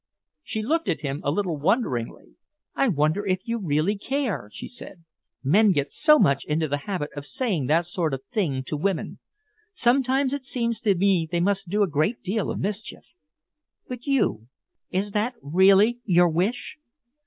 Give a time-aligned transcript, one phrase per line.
[0.43, 2.29] She looked at him a little wonderingly.
[2.73, 5.03] "I wonder if you really care," she said.
[5.43, 9.19] "Men get so much into the habit of saying that sort of thing to women.
[9.77, 13.03] Sometimes it seems to me they must do a great deal of mischief.
[13.87, 14.47] But you
[14.89, 16.77] Is that really your wish?"